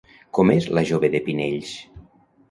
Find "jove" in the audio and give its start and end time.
0.91-1.09